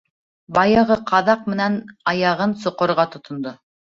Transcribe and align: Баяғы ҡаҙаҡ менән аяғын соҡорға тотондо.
Баяғы 0.57 0.95
ҡаҙаҡ 1.09 1.43
менән 1.51 1.77
аяғын 2.13 2.57
соҡорға 2.65 3.07
тотондо. 3.17 3.53